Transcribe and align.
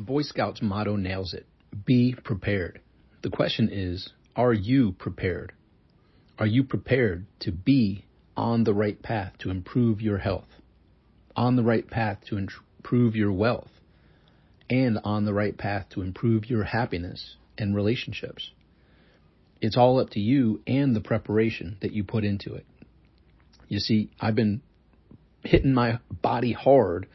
The 0.00 0.06
Boy 0.06 0.22
Scouts 0.22 0.62
motto 0.62 0.96
nails 0.96 1.34
it 1.34 1.46
be 1.84 2.14
prepared. 2.24 2.80
The 3.20 3.28
question 3.28 3.68
is, 3.70 4.08
are 4.34 4.54
you 4.54 4.92
prepared? 4.92 5.52
Are 6.38 6.46
you 6.46 6.64
prepared 6.64 7.26
to 7.40 7.52
be 7.52 8.06
on 8.34 8.64
the 8.64 8.72
right 8.72 9.02
path 9.02 9.34
to 9.40 9.50
improve 9.50 10.00
your 10.00 10.16
health, 10.16 10.48
on 11.36 11.56
the 11.56 11.62
right 11.62 11.86
path 11.86 12.20
to 12.30 12.38
improve 12.38 13.14
your 13.14 13.30
wealth, 13.30 13.68
and 14.70 14.98
on 15.04 15.26
the 15.26 15.34
right 15.34 15.58
path 15.58 15.90
to 15.90 16.00
improve 16.00 16.48
your 16.48 16.64
happiness 16.64 17.36
and 17.58 17.76
relationships? 17.76 18.52
It's 19.60 19.76
all 19.76 20.00
up 20.00 20.08
to 20.12 20.20
you 20.20 20.62
and 20.66 20.96
the 20.96 21.02
preparation 21.02 21.76
that 21.82 21.92
you 21.92 22.04
put 22.04 22.24
into 22.24 22.54
it. 22.54 22.64
You 23.68 23.80
see, 23.80 24.08
I've 24.18 24.34
been 24.34 24.62
hitting 25.44 25.74
my 25.74 25.98
body 26.22 26.52
hard 26.52 27.06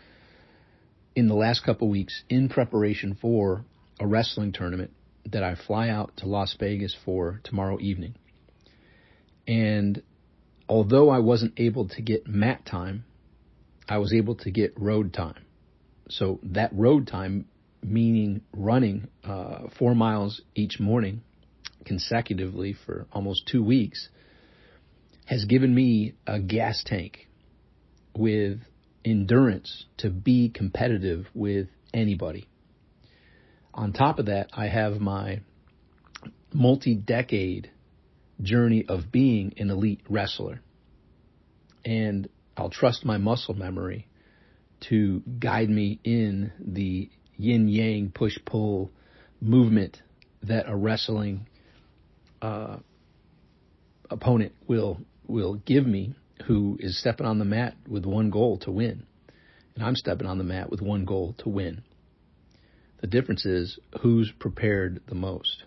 in 1.16 1.28
the 1.28 1.36
last 1.36 1.64
couple 1.64 1.90
weeks 1.90 2.24
in 2.30 2.50
preparation 2.50 3.18
for 3.20 3.66
a 4.00 4.06
wrestling 4.06 4.52
tournament 4.52 4.92
that 5.32 5.44
I 5.44 5.56
fly 5.56 5.90
out 5.90 6.18
to 6.18 6.28
Las 6.28 6.56
Vegas 6.60 6.96
for 7.06 7.40
tomorrow 7.44 7.80
evening. 7.80 8.16
And 9.48 10.04
although 10.68 11.10
I 11.10 11.20
wasn't 11.20 11.54
able 11.58 11.88
to 11.90 12.02
get 12.02 12.28
mat 12.28 12.66
time, 12.66 13.06
I 13.88 13.98
was 14.00 14.14
able 14.14 14.36
to 14.36 14.52
get 14.52 14.74
road 14.78 15.14
time. 15.14 15.46
So 16.10 16.40
that 16.44 16.72
road 16.74 17.08
time, 17.08 17.46
meaning 17.82 18.42
running 18.52 19.08
uh, 19.24 19.70
four 19.78 19.96
miles 19.96 20.42
each 20.54 20.80
morning 20.80 21.22
consecutively 21.86 22.74
for 22.74 23.08
almost 23.12 23.48
two 23.48 23.64
weeks, 23.64 24.10
has 25.26 25.46
given 25.46 25.74
me 25.74 26.14
a 26.28 26.40
gas 26.40 26.84
tank 26.86 27.28
with 28.16 28.60
endurance 29.06 29.86
to 29.98 30.10
be 30.10 30.50
competitive 30.50 31.28
with 31.34 31.68
anybody. 31.94 32.48
On 33.74 33.94
top 33.94 34.20
of 34.20 34.26
that, 34.26 34.50
I 34.54 34.68
have 34.68 35.00
my 35.00 35.42
multi 36.54 36.96
decade 36.96 37.70
journey 38.42 38.86
of 38.88 39.12
being 39.12 39.54
an 39.58 39.70
elite 39.70 40.02
wrestler. 40.10 40.62
And 41.86 42.28
I'll 42.58 42.70
trust 42.70 43.06
my 43.06 43.18
muscle 43.18 43.54
memory 43.54 44.08
to 44.90 45.22
guide 45.40 45.70
me 45.70 46.00
in 46.04 46.52
the 46.60 47.10
yin 47.38 47.68
yang 47.68 48.12
push 48.12 48.38
pull 48.46 48.92
movement 49.42 50.02
that 50.44 50.68
a 50.68 50.76
wrestling 50.76 51.48
uh, 52.42 52.78
opponent 54.10 54.54
will 54.68 55.00
will 55.28 55.56
give 55.56 55.86
me 55.86 56.16
who 56.46 56.78
is 56.80 57.00
stepping 57.00 57.26
on 57.26 57.40
the 57.40 57.46
mat 57.46 57.76
with 57.88 58.06
one 58.06 58.30
goal 58.30 58.58
to 58.60 58.72
win. 58.72 59.06
And 59.76 59.84
I'm 59.84 59.96
stepping 59.96 60.28
on 60.28 60.38
the 60.38 60.44
mat 60.44 60.70
with 60.70 60.82
one 60.82 61.06
goal 61.06 61.36
to 61.40 61.50
win. 61.50 61.84
The 63.02 63.08
difference 63.08 63.46
is 63.46 63.80
who's 64.02 64.32
prepared 64.40 65.02
the 65.08 65.16
most, 65.16 65.64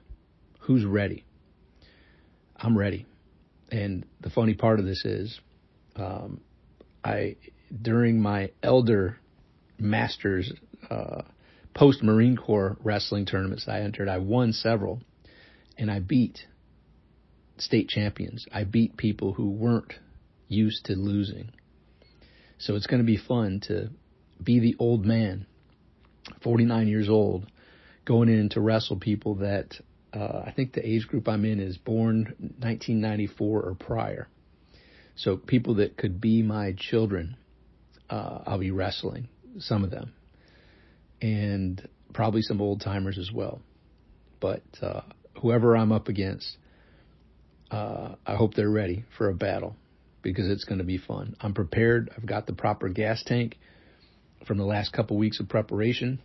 who's 0.60 0.84
ready. 0.84 1.25
I'm 2.56 2.77
ready. 2.77 3.06
And 3.70 4.06
the 4.20 4.30
funny 4.30 4.55
part 4.55 4.80
of 4.80 4.86
this 4.86 5.05
is, 5.05 5.41
um, 5.97 6.41
I 7.05 7.36
during 7.82 8.20
my 8.20 8.50
elder 8.62 9.19
masters 9.78 10.53
uh, 10.91 11.22
post 11.75 12.03
Marine 12.03 12.36
Corps 12.36 12.77
wrestling 12.82 13.27
tournaments 13.27 13.66
I 13.69 13.80
entered, 13.80 14.08
I 14.08 14.19
won 14.19 14.53
several, 14.53 15.00
and 15.77 15.91
I 15.91 16.00
beat 16.00 16.41
state 17.58 17.88
champions. 17.88 18.47
I 18.53 18.64
beat 18.64 18.97
people 18.97 19.34
who 19.34 19.50
weren't 19.50 19.94
used 20.48 20.86
to 20.86 20.94
losing. 20.94 21.50
So 22.58 22.74
it's 22.74 22.86
going 22.86 23.00
to 23.00 23.06
be 23.06 23.16
fun 23.16 23.60
to 23.68 23.91
be 24.42 24.58
the 24.58 24.77
old 24.78 25.04
man, 25.04 25.46
49 26.42 26.88
years 26.88 27.08
old, 27.08 27.46
going 28.04 28.28
in 28.28 28.48
to 28.50 28.60
wrestle 28.60 28.96
people 28.96 29.36
that 29.36 29.74
uh, 30.12 30.42
I 30.46 30.52
think 30.54 30.72
the 30.72 30.86
age 30.86 31.06
group 31.06 31.28
I'm 31.28 31.44
in 31.44 31.60
is 31.60 31.76
born 31.76 32.34
1994 32.38 33.62
or 33.62 33.75
prior. 33.75 34.28
So 35.16 35.37
people 35.37 35.75
that 35.76 35.97
could 35.97 36.20
be 36.20 36.42
my 36.42 36.75
children, 36.76 37.37
uh, 38.08 38.41
I'll 38.47 38.58
be 38.58 38.70
wrestling 38.70 39.28
some 39.58 39.84
of 39.84 39.91
them, 39.91 40.12
and 41.20 41.87
probably 42.12 42.42
some 42.42 42.60
old 42.60 42.81
timers 42.81 43.19
as 43.19 43.31
well. 43.32 43.60
But 44.41 44.62
uh, 44.81 45.03
whoever 45.42 45.76
I'm 45.76 45.91
up 45.91 46.08
against, 46.08 46.56
uh, 47.70 48.14
I 48.25 48.37
hope 48.37 48.54
they're 48.54 48.70
ready 48.70 49.04
for 49.16 49.28
a 49.28 49.34
battle 49.34 49.76
because 50.23 50.51
it's 50.51 50.65
going 50.65 50.79
to 50.79 50.84
be 50.84 50.99
fun. 50.99 51.37
I'm 51.41 51.55
prepared. 51.55 52.11
I've 52.17 52.27
got 52.27 52.47
the 52.47 52.53
proper 52.53 52.89
gas 52.89 53.23
tank 53.25 53.56
from 54.47 54.59
the 54.59 54.65
last 54.65 54.93
couple 54.93 55.17
weeks 55.17 55.41
of 55.41 55.49
preparation, 55.49 56.21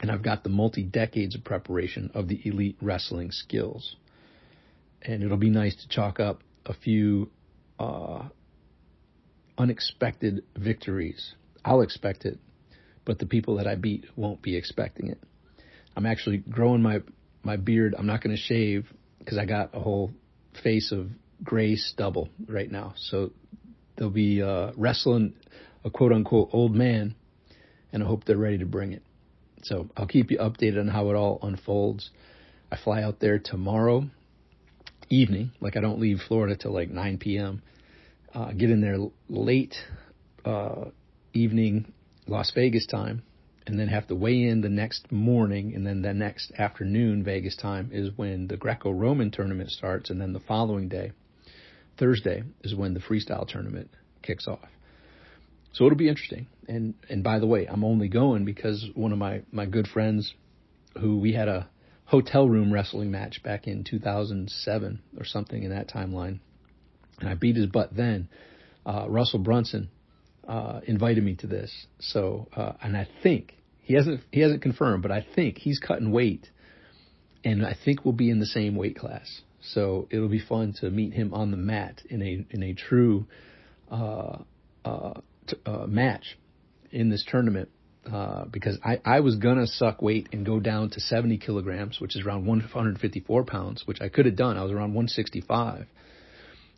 and 0.00 0.10
I've 0.10 0.22
got 0.22 0.42
the 0.42 0.50
multi 0.50 0.82
decades 0.82 1.34
of 1.34 1.44
preparation 1.44 2.10
of 2.14 2.28
the 2.28 2.40
elite 2.44 2.76
wrestling 2.80 3.30
skills. 3.30 3.96
And 5.02 5.22
it'll 5.22 5.36
be 5.36 5.50
nice 5.50 5.76
to 5.76 5.88
chalk 5.88 6.20
up 6.20 6.40
a 6.64 6.74
few 6.74 7.30
uh, 7.78 8.24
unexpected 9.58 10.42
victories. 10.56 11.34
I'll 11.64 11.82
expect 11.82 12.24
it, 12.24 12.38
but 13.04 13.18
the 13.18 13.26
people 13.26 13.56
that 13.56 13.66
I 13.66 13.74
beat 13.74 14.06
won't 14.16 14.42
be 14.42 14.56
expecting 14.56 15.08
it. 15.08 15.22
I'm 15.96 16.06
actually 16.06 16.38
growing 16.38 16.82
my 16.82 17.00
my 17.42 17.56
beard. 17.56 17.94
I'm 17.96 18.06
not 18.06 18.22
going 18.22 18.34
to 18.36 18.42
shave 18.42 18.86
because 19.18 19.38
I 19.38 19.44
got 19.44 19.74
a 19.74 19.80
whole 19.80 20.12
face 20.62 20.92
of 20.92 21.08
gray 21.42 21.76
stubble 21.76 22.28
right 22.48 22.70
now. 22.70 22.94
So 22.96 23.32
they'll 23.96 24.10
be 24.10 24.42
uh, 24.42 24.72
wrestling 24.76 25.34
a 25.84 25.90
quote 25.90 26.12
unquote 26.12 26.50
old 26.52 26.74
man, 26.74 27.14
and 27.92 28.02
I 28.02 28.06
hope 28.06 28.24
they're 28.24 28.36
ready 28.36 28.58
to 28.58 28.66
bring 28.66 28.92
it. 28.92 29.02
So 29.62 29.88
I'll 29.96 30.06
keep 30.06 30.30
you 30.30 30.38
updated 30.38 30.80
on 30.80 30.88
how 30.88 31.10
it 31.10 31.14
all 31.14 31.38
unfolds. 31.42 32.10
I 32.70 32.76
fly 32.76 33.02
out 33.02 33.20
there 33.20 33.38
tomorrow 33.38 34.06
evening, 35.08 35.52
like 35.60 35.76
I 35.76 35.80
don't 35.80 36.00
leave 36.00 36.20
Florida 36.26 36.56
till 36.56 36.72
like 36.72 36.90
9 36.90 37.18
p.m. 37.18 37.62
Uh, 38.34 38.52
get 38.52 38.70
in 38.70 38.80
there 38.80 38.98
late 39.28 39.74
uh, 40.44 40.86
evening 41.32 41.92
Las 42.26 42.50
Vegas 42.54 42.86
time, 42.86 43.22
and 43.66 43.78
then 43.78 43.88
have 43.88 44.08
to 44.08 44.14
weigh 44.14 44.42
in 44.42 44.60
the 44.60 44.68
next 44.68 45.10
morning, 45.12 45.74
and 45.74 45.86
then 45.86 46.02
the 46.02 46.12
next 46.12 46.52
afternoon 46.58 47.22
Vegas 47.22 47.56
time 47.56 47.90
is 47.92 48.10
when 48.16 48.48
the 48.48 48.56
Greco-Roman 48.56 49.30
tournament 49.30 49.70
starts, 49.70 50.10
and 50.10 50.20
then 50.20 50.32
the 50.32 50.40
following 50.40 50.88
day 50.88 51.12
Thursday 51.98 52.42
is 52.62 52.74
when 52.74 52.94
the 52.94 53.00
freestyle 53.00 53.46
tournament 53.46 53.90
kicks 54.22 54.46
off. 54.46 54.68
So 55.72 55.84
it'll 55.84 55.98
be 55.98 56.08
interesting. 56.08 56.46
And 56.68 56.94
and 57.08 57.22
by 57.22 57.38
the 57.38 57.46
way, 57.46 57.66
I'm 57.66 57.84
only 57.84 58.08
going 58.08 58.44
because 58.44 58.88
one 58.94 59.12
of 59.12 59.18
my 59.18 59.42
my 59.52 59.66
good 59.66 59.86
friends, 59.86 60.32
who 60.98 61.18
we 61.18 61.32
had 61.32 61.48
a 61.48 61.68
hotel 62.06 62.48
room 62.48 62.72
wrestling 62.72 63.10
match 63.10 63.42
back 63.42 63.66
in 63.66 63.84
2007 63.84 65.02
or 65.18 65.24
something 65.24 65.62
in 65.62 65.70
that 65.70 65.88
timeline, 65.88 66.40
and 67.20 67.28
I 67.28 67.34
beat 67.34 67.56
his 67.56 67.66
butt 67.66 67.94
then. 67.94 68.28
Uh, 68.86 69.06
Russell 69.08 69.40
Brunson 69.40 69.90
uh, 70.46 70.80
invited 70.86 71.22
me 71.24 71.34
to 71.36 71.46
this. 71.46 71.86
So 72.00 72.48
uh, 72.56 72.72
and 72.82 72.96
I 72.96 73.08
think 73.22 73.56
he 73.82 73.94
hasn't 73.94 74.22
he 74.32 74.40
hasn't 74.40 74.62
confirmed, 74.62 75.02
but 75.02 75.12
I 75.12 75.26
think 75.34 75.58
he's 75.58 75.78
cutting 75.78 76.10
weight, 76.10 76.48
and 77.44 77.64
I 77.66 77.76
think 77.84 78.04
we'll 78.04 78.14
be 78.14 78.30
in 78.30 78.40
the 78.40 78.46
same 78.46 78.76
weight 78.76 78.98
class. 78.98 79.42
So 79.72 80.06
it'll 80.10 80.28
be 80.28 80.40
fun 80.40 80.74
to 80.80 80.90
meet 80.90 81.12
him 81.12 81.34
on 81.34 81.50
the 81.50 81.56
mat 81.56 82.02
in 82.08 82.22
a 82.22 82.46
in 82.50 82.62
a 82.62 82.74
true 82.74 83.26
uh, 83.90 84.38
uh, 84.84 85.20
t- 85.46 85.56
uh, 85.64 85.86
match 85.86 86.38
in 86.90 87.08
this 87.08 87.24
tournament. 87.28 87.70
Uh, 88.10 88.44
because 88.44 88.78
I, 88.84 89.00
I 89.04 89.18
was 89.18 89.34
gonna 89.34 89.66
suck 89.66 90.00
weight 90.00 90.28
and 90.30 90.46
go 90.46 90.60
down 90.60 90.90
to 90.90 91.00
70 91.00 91.38
kilograms, 91.38 92.00
which 92.00 92.14
is 92.14 92.24
around 92.24 92.46
154 92.46 93.44
pounds, 93.44 93.82
which 93.84 94.00
I 94.00 94.08
could 94.08 94.26
have 94.26 94.36
done. 94.36 94.56
I 94.56 94.62
was 94.62 94.70
around 94.70 94.94
165, 94.94 95.86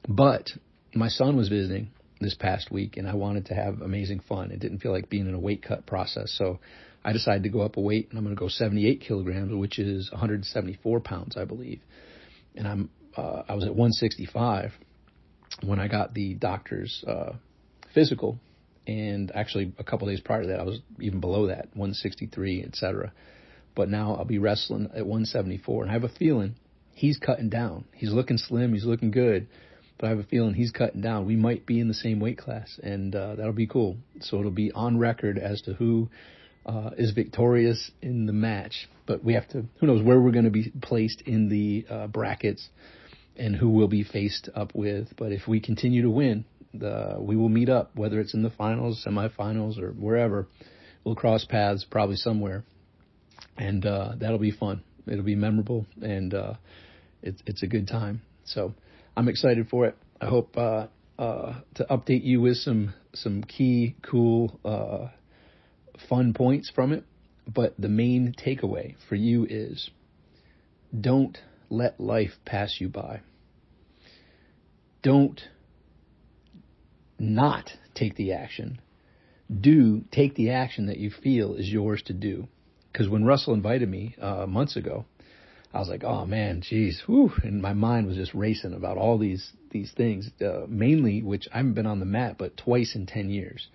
but 0.08 0.48
my 0.94 1.08
son 1.08 1.36
was 1.36 1.50
visiting 1.50 1.90
this 2.18 2.34
past 2.34 2.70
week, 2.70 2.96
and 2.96 3.06
I 3.06 3.14
wanted 3.14 3.44
to 3.46 3.54
have 3.54 3.82
amazing 3.82 4.20
fun. 4.20 4.52
It 4.52 4.60
didn't 4.60 4.78
feel 4.78 4.90
like 4.90 5.10
being 5.10 5.28
in 5.28 5.34
a 5.34 5.38
weight 5.38 5.62
cut 5.62 5.84
process, 5.84 6.32
so 6.34 6.60
I 7.04 7.12
decided 7.12 7.42
to 7.42 7.50
go 7.50 7.60
up 7.60 7.76
a 7.76 7.80
weight, 7.82 8.08
and 8.08 8.18
I'm 8.18 8.26
to 8.26 8.34
go 8.34 8.48
78 8.48 9.02
kilograms, 9.02 9.54
which 9.54 9.78
is 9.78 10.10
174 10.10 11.00
pounds, 11.00 11.36
I 11.36 11.44
believe 11.44 11.80
and 12.56 12.66
I'm 12.66 12.90
uh, 13.16 13.42
I 13.48 13.54
was 13.54 13.64
at 13.64 13.70
165 13.70 14.72
when 15.64 15.80
I 15.80 15.88
got 15.88 16.14
the 16.14 16.34
doctor's 16.34 17.04
uh, 17.06 17.32
physical, 17.94 18.38
and 18.86 19.32
actually 19.34 19.72
a 19.78 19.84
couple 19.84 20.06
days 20.06 20.20
prior 20.20 20.42
to 20.42 20.48
that 20.48 20.60
I 20.60 20.64
was 20.64 20.80
even 21.00 21.20
below 21.20 21.48
that 21.48 21.68
163, 21.74 22.64
etc. 22.64 23.12
But 23.74 23.88
now 23.88 24.14
I'll 24.14 24.24
be 24.24 24.38
wrestling 24.38 24.84
at 24.86 25.06
174, 25.06 25.82
and 25.82 25.90
I 25.90 25.94
have 25.94 26.04
a 26.04 26.08
feeling 26.08 26.56
he's 26.92 27.18
cutting 27.18 27.48
down. 27.48 27.84
He's 27.94 28.12
looking 28.12 28.38
slim, 28.38 28.72
he's 28.72 28.84
looking 28.84 29.10
good, 29.10 29.48
but 29.98 30.06
I 30.06 30.10
have 30.10 30.18
a 30.18 30.24
feeling 30.24 30.54
he's 30.54 30.72
cutting 30.72 31.00
down. 31.00 31.26
We 31.26 31.36
might 31.36 31.66
be 31.66 31.80
in 31.80 31.88
the 31.88 31.94
same 31.94 32.20
weight 32.20 32.38
class, 32.38 32.78
and 32.82 33.14
uh, 33.14 33.36
that'll 33.36 33.52
be 33.52 33.66
cool. 33.66 33.96
So 34.20 34.38
it'll 34.38 34.50
be 34.50 34.72
on 34.72 34.98
record 34.98 35.38
as 35.38 35.62
to 35.62 35.74
who 35.74 36.10
uh, 36.68 36.90
is 36.98 37.12
victorious 37.12 37.90
in 38.02 38.26
the 38.26 38.32
match. 38.32 38.88
But 39.06 39.24
we 39.24 39.34
have 39.34 39.48
to, 39.48 39.64
who 39.80 39.86
knows 39.88 40.02
where 40.02 40.20
we're 40.20 40.32
going 40.32 40.44
to 40.44 40.50
be 40.50 40.70
placed 40.82 41.22
in 41.22 41.48
the 41.48 41.86
uh, 41.90 42.06
brackets 42.08 42.68
and 43.36 43.56
who 43.56 43.70
we'll 43.70 43.88
be 43.88 44.04
faced 44.04 44.50
up 44.54 44.74
with. 44.74 45.08
But 45.16 45.32
if 45.32 45.48
we 45.48 45.60
continue 45.60 46.02
to 46.02 46.10
win, 46.10 46.44
the, 46.74 47.16
we 47.18 47.36
will 47.36 47.48
meet 47.48 47.70
up, 47.70 47.96
whether 47.96 48.20
it's 48.20 48.34
in 48.34 48.42
the 48.42 48.50
finals, 48.50 49.02
semifinals, 49.06 49.78
or 49.80 49.92
wherever. 49.92 50.46
We'll 51.04 51.16
cross 51.16 51.44
paths 51.46 51.86
probably 51.90 52.16
somewhere. 52.16 52.64
and 53.56 53.84
uh, 53.84 54.12
that'll 54.18 54.38
be 54.38 54.50
fun. 54.52 54.82
It'll 55.06 55.24
be 55.24 55.34
memorable, 55.36 55.86
and 56.00 56.34
uh, 56.34 56.54
it's 57.22 57.42
it's 57.46 57.62
a 57.62 57.66
good 57.66 57.88
time. 57.88 58.22
So 58.44 58.74
I'm 59.16 59.28
excited 59.28 59.68
for 59.68 59.86
it. 59.86 59.96
I 60.20 60.26
hope 60.26 60.56
uh, 60.56 60.86
uh, 61.18 61.60
to 61.76 61.84
update 61.90 62.24
you 62.24 62.40
with 62.40 62.56
some 62.58 62.94
some 63.14 63.42
key, 63.42 63.96
cool, 64.02 64.60
uh, 64.64 65.08
fun 66.08 66.34
points 66.34 66.70
from 66.70 66.92
it. 66.92 67.04
But 67.46 67.74
the 67.78 67.88
main 67.88 68.34
takeaway 68.34 68.96
for 69.08 69.14
you 69.14 69.46
is 69.48 69.90
don't 70.98 71.38
let 71.70 71.98
life 71.98 72.32
pass 72.44 72.76
you 72.78 72.88
by. 72.88 73.20
Don't 75.02 75.40
not 77.18 77.70
take 77.94 78.16
the 78.16 78.32
action. 78.32 78.80
Do 79.60 80.04
take 80.12 80.34
the 80.34 80.50
action 80.50 80.86
that 80.86 80.98
you 80.98 81.10
feel 81.10 81.54
is 81.54 81.68
yours 81.70 82.02
to 82.06 82.12
do. 82.12 82.48
Because 82.92 83.08
when 83.08 83.24
Russell 83.24 83.54
invited 83.54 83.88
me 83.88 84.14
uh, 84.20 84.46
months 84.46 84.76
ago, 84.76 85.06
I 85.72 85.78
was 85.78 85.88
like, 85.88 86.04
oh 86.04 86.24
man, 86.24 86.62
geez, 86.62 87.02
whew, 87.06 87.32
and 87.42 87.60
my 87.60 87.74
mind 87.74 88.06
was 88.06 88.16
just 88.16 88.34
racing 88.34 88.72
about 88.72 88.96
all 88.96 89.18
these 89.18 89.52
these 89.70 89.92
things. 89.92 90.30
Uh, 90.40 90.64
mainly, 90.66 91.22
which 91.22 91.46
I 91.52 91.58
haven't 91.58 91.74
been 91.74 91.86
on 91.86 92.00
the 92.00 92.06
mat, 92.06 92.36
but 92.38 92.56
twice 92.56 92.94
in 92.94 93.06
ten 93.06 93.30
years. 93.30 93.68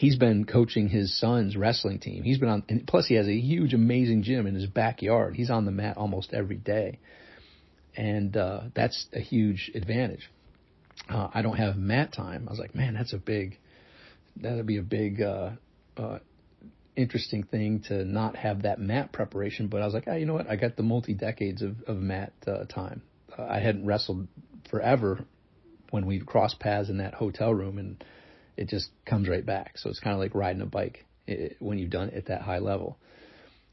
He's 0.00 0.16
been 0.16 0.46
coaching 0.46 0.88
his 0.88 1.20
son's 1.20 1.58
wrestling 1.58 1.98
team. 1.98 2.22
He's 2.22 2.38
been 2.38 2.48
on, 2.48 2.62
and 2.70 2.86
plus 2.86 3.06
he 3.06 3.16
has 3.16 3.28
a 3.28 3.38
huge, 3.38 3.74
amazing 3.74 4.22
gym 4.22 4.46
in 4.46 4.54
his 4.54 4.64
backyard. 4.64 5.36
He's 5.36 5.50
on 5.50 5.66
the 5.66 5.70
mat 5.70 5.98
almost 5.98 6.32
every 6.32 6.56
day, 6.56 7.00
and 7.94 8.34
uh, 8.34 8.60
that's 8.74 9.08
a 9.12 9.20
huge 9.20 9.70
advantage. 9.74 10.30
Uh, 11.06 11.28
I 11.34 11.42
don't 11.42 11.58
have 11.58 11.76
mat 11.76 12.14
time. 12.14 12.46
I 12.48 12.50
was 12.50 12.58
like, 12.58 12.74
man, 12.74 12.94
that's 12.94 13.12
a 13.12 13.18
big, 13.18 13.58
that'd 14.36 14.64
be 14.64 14.78
a 14.78 14.82
big 14.82 15.20
uh, 15.20 15.50
uh, 15.98 16.20
interesting 16.96 17.42
thing 17.42 17.84
to 17.88 18.02
not 18.02 18.36
have 18.36 18.62
that 18.62 18.80
mat 18.80 19.12
preparation. 19.12 19.68
But 19.68 19.82
I 19.82 19.84
was 19.84 19.92
like, 19.92 20.04
oh, 20.06 20.16
you 20.16 20.24
know 20.24 20.32
what? 20.32 20.48
I 20.48 20.56
got 20.56 20.76
the 20.76 20.82
multi 20.82 21.12
decades 21.12 21.60
of, 21.60 21.76
of 21.86 21.98
mat 21.98 22.32
uh, 22.46 22.64
time. 22.64 23.02
Uh, 23.38 23.42
I 23.42 23.58
hadn't 23.58 23.84
wrestled 23.84 24.28
forever 24.70 25.26
when 25.90 26.06
we 26.06 26.20
crossed 26.20 26.58
paths 26.58 26.88
in 26.88 26.96
that 26.98 27.12
hotel 27.12 27.52
room, 27.52 27.76
and 27.76 28.02
it 28.60 28.68
just 28.68 28.90
comes 29.06 29.26
right 29.26 29.44
back. 29.44 29.78
So 29.78 29.88
it's 29.88 30.00
kind 30.00 30.14
of 30.14 30.20
like 30.20 30.34
riding 30.34 30.60
a 30.60 30.66
bike 30.66 31.06
it, 31.26 31.56
when 31.60 31.78
you've 31.78 31.90
done 31.90 32.08
it 32.08 32.14
at 32.14 32.26
that 32.26 32.42
high 32.42 32.58
level. 32.58 32.98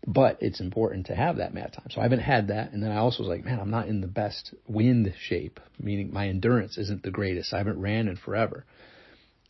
But 0.08 0.38
it's 0.40 0.62
important 0.62 1.08
to 1.08 1.16
have 1.16 1.38
that 1.38 1.54
mat 1.54 1.74
time. 1.74 1.88
So 1.90 2.00
I 2.00 2.04
haven't 2.04 2.22
had 2.22 2.48
that. 2.48 2.72
And 2.72 2.82
then 2.82 2.92
I 2.92 2.98
also 2.98 3.24
was 3.24 3.28
like, 3.28 3.44
man, 3.44 3.60
I'm 3.60 3.70
not 3.70 3.90
in 3.90 4.00
the 4.00 4.08
best 4.08 4.54
wind 4.66 5.14
shape, 5.20 5.60
meaning 5.78 6.14
my 6.14 6.30
endurance 6.30 6.78
isn't 6.78 7.04
the 7.04 7.12
greatest. 7.12 7.54
I 7.54 7.58
haven't 7.58 7.82
ran 7.82 8.08
in 8.08 8.16
forever. 8.16 8.66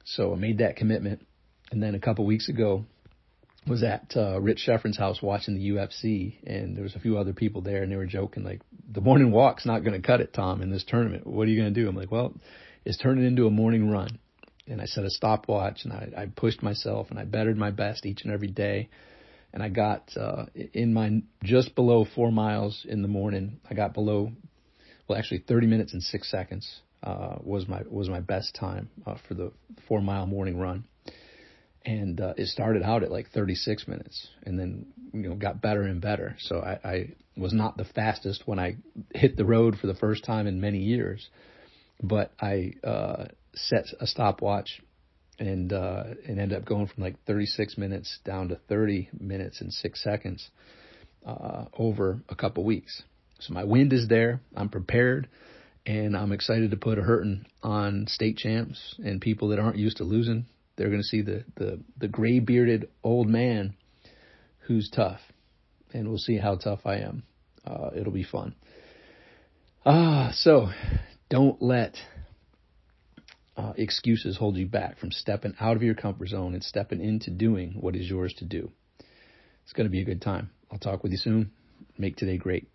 So 0.05 0.33
I 0.33 0.37
made 0.37 0.57
that 0.57 0.75
commitment. 0.75 1.27
And 1.71 1.83
then 1.83 1.93
a 1.93 1.99
couple 1.99 2.25
weeks 2.25 2.49
ago, 2.49 2.85
was 3.67 3.83
at 3.83 4.13
uh, 4.15 4.39
Rich 4.39 4.63
Schefren's 4.65 4.97
house 4.97 5.21
watching 5.21 5.55
the 5.55 5.69
UFC, 5.71 6.35
and 6.47 6.75
there 6.75 6.83
was 6.83 6.95
a 6.95 6.99
few 6.99 7.17
other 7.17 7.33
people 7.33 7.61
there, 7.61 7.83
and 7.83 7.91
they 7.91 7.97
were 7.97 8.05
joking 8.05 8.45
like, 8.45 8.61
"The 8.89 9.01
morning 9.01 9.29
walk's 9.29 9.65
not 9.65 9.83
going 9.83 10.01
to 10.01 10.07
cut 10.07 10.21
it, 10.21 10.33
Tom, 10.33 10.61
in 10.61 10.71
this 10.71 10.85
tournament. 10.87 11.27
What 11.27 11.49
are 11.49 11.51
you 11.51 11.61
going 11.61 11.73
to 11.73 11.81
do?" 11.81 11.89
I'm 11.89 11.95
like, 11.95 12.09
"Well, 12.09 12.33
it's 12.85 12.97
turning 12.97 13.25
into 13.25 13.45
a 13.45 13.51
morning 13.51 13.89
run." 13.89 14.19
And 14.67 14.81
I 14.81 14.85
set 14.85 15.05
a 15.05 15.09
stopwatch, 15.09 15.85
and 15.85 15.93
I, 15.93 16.09
I 16.17 16.25
pushed 16.25 16.61
myself, 16.61 17.09
and 17.09 17.17
I 17.17 17.23
bettered 17.23 17.57
my 17.57 17.71
best 17.71 18.05
each 18.05 18.23
and 18.23 18.33
every 18.33 18.49
day, 18.49 18.89
and 19.53 19.63
I 19.63 19.69
got 19.69 20.11
uh, 20.17 20.45
in 20.73 20.93
my 20.93 21.21
just 21.43 21.73
below 21.73 22.05
four 22.15 22.31
miles 22.31 22.85
in 22.87 23.01
the 23.01 23.07
morning. 23.07 23.59
I 23.69 23.73
got 23.73 23.93
below, 23.93 24.31
well, 25.07 25.17
actually 25.17 25.43
30 25.47 25.67
minutes 25.67 25.93
and 25.93 26.03
six 26.03 26.29
seconds 26.29 26.81
uh, 27.03 27.37
was 27.41 27.67
my 27.67 27.81
was 27.89 28.09
my 28.09 28.19
best 28.19 28.55
time 28.55 28.89
uh, 29.05 29.15
for 29.27 29.33
the 29.33 29.51
four 29.87 30.01
mile 30.01 30.25
morning 30.25 30.57
run 30.57 30.83
and 31.85 32.19
uh, 32.19 32.33
it 32.37 32.47
started 32.47 32.83
out 32.83 33.03
at 33.03 33.11
like 33.11 33.29
36 33.31 33.87
minutes 33.87 34.27
and 34.43 34.59
then 34.59 34.87
you 35.13 35.29
know 35.29 35.35
got 35.35 35.61
better 35.61 35.83
and 35.83 36.01
better 36.01 36.35
so 36.39 36.59
I, 36.59 36.79
I 36.87 37.13
was 37.37 37.53
not 37.53 37.77
the 37.77 37.85
fastest 37.85 38.43
when 38.45 38.59
i 38.59 38.75
hit 39.13 39.37
the 39.37 39.45
road 39.45 39.77
for 39.79 39.87
the 39.87 39.93
first 39.93 40.25
time 40.25 40.47
in 40.47 40.59
many 40.59 40.79
years 40.79 41.29
but 42.03 42.33
i 42.41 42.73
uh 42.83 43.25
set 43.57 43.85
a 43.99 44.07
stopwatch 44.07 44.81
and 45.39 45.71
uh 45.73 46.03
and 46.27 46.39
ended 46.39 46.57
up 46.57 46.65
going 46.65 46.87
from 46.87 47.03
like 47.03 47.15
36 47.25 47.77
minutes 47.77 48.19
down 48.25 48.49
to 48.49 48.55
30 48.67 49.09
minutes 49.19 49.61
and 49.61 49.71
6 49.71 50.03
seconds 50.03 50.49
uh 51.25 51.65
over 51.77 52.21
a 52.29 52.35
couple 52.35 52.63
weeks 52.63 53.03
so 53.39 53.53
my 53.53 53.63
wind 53.63 53.93
is 53.93 54.07
there 54.07 54.41
i'm 54.55 54.69
prepared 54.69 55.27
and 55.85 56.17
i'm 56.17 56.31
excited 56.31 56.71
to 56.71 56.77
put 56.77 56.97
a 56.97 57.03
hurting 57.03 57.45
on 57.61 58.05
state 58.07 58.37
champs 58.37 58.95
and 58.99 59.21
people 59.21 59.49
that 59.49 59.59
aren't 59.59 59.77
used 59.77 59.97
to 59.97 60.03
losing 60.03 60.45
they're 60.77 60.89
going 60.89 61.01
to 61.01 61.07
see 61.07 61.21
the, 61.21 61.43
the, 61.55 61.79
the 61.97 62.07
gray 62.07 62.39
bearded 62.39 62.89
old 63.03 63.27
man 63.27 63.75
who's 64.67 64.89
tough. 64.89 65.19
And 65.93 66.07
we'll 66.07 66.19
see 66.19 66.37
how 66.37 66.55
tough 66.55 66.81
I 66.85 66.97
am. 66.97 67.23
Uh, 67.65 67.89
it'll 67.95 68.13
be 68.13 68.23
fun. 68.23 68.55
Ah, 69.85 70.31
so 70.33 70.69
don't 71.29 71.61
let 71.61 71.95
uh, 73.57 73.73
excuses 73.75 74.37
hold 74.37 74.55
you 74.55 74.67
back 74.67 74.99
from 74.99 75.11
stepping 75.11 75.53
out 75.59 75.75
of 75.75 75.83
your 75.83 75.95
comfort 75.95 76.29
zone 76.29 76.53
and 76.53 76.63
stepping 76.63 77.01
into 77.01 77.31
doing 77.31 77.73
what 77.79 77.95
is 77.95 78.09
yours 78.09 78.33
to 78.35 78.45
do. 78.45 78.71
It's 79.63 79.73
going 79.73 79.87
to 79.87 79.91
be 79.91 80.01
a 80.01 80.05
good 80.05 80.21
time. 80.21 80.51
I'll 80.71 80.79
talk 80.79 81.03
with 81.03 81.11
you 81.11 81.17
soon. 81.17 81.51
Make 81.97 82.15
today 82.15 82.37
great. 82.37 82.67